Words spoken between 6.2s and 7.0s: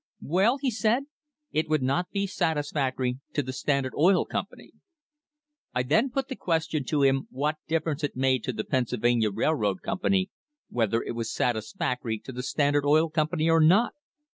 the question